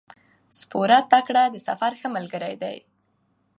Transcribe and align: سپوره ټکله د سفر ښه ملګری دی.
سپوره 0.59 0.97
ټکله 1.11 1.43
د 1.51 1.55
سفر 1.67 1.91
ښه 1.99 2.07
ملګری 2.15 2.53
دی. 2.63 2.77